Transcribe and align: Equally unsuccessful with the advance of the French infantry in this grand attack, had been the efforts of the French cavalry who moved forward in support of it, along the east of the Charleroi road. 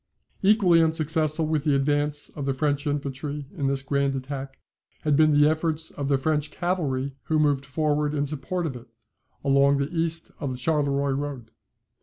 Equally 0.41 0.81
unsuccessful 0.81 1.45
with 1.45 1.63
the 1.63 1.75
advance 1.75 2.29
of 2.29 2.47
the 2.47 2.53
French 2.53 2.87
infantry 2.87 3.45
in 3.55 3.67
this 3.67 3.83
grand 3.83 4.15
attack, 4.15 4.57
had 5.01 5.15
been 5.15 5.29
the 5.29 5.47
efforts 5.47 5.91
of 5.91 6.07
the 6.07 6.17
French 6.17 6.49
cavalry 6.49 7.13
who 7.25 7.37
moved 7.37 7.67
forward 7.67 8.15
in 8.15 8.25
support 8.25 8.65
of 8.65 8.75
it, 8.75 8.87
along 9.43 9.77
the 9.77 9.93
east 9.95 10.31
of 10.39 10.51
the 10.51 10.57
Charleroi 10.57 11.11
road. 11.13 11.51